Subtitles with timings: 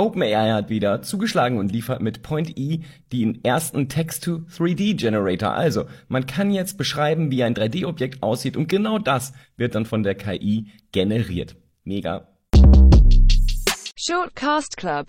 [0.00, 2.80] OpenAI hat wieder zugeschlagen und liefert mit Point E
[3.12, 5.52] den ersten Text-to-3D-Generator.
[5.52, 10.02] Also, man kann jetzt beschreiben, wie ein 3D-Objekt aussieht und genau das wird dann von
[10.02, 11.56] der KI generiert.
[11.84, 12.28] Mega.
[13.96, 15.08] Shortcast Club